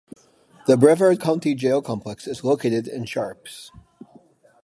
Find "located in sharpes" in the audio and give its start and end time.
2.43-3.69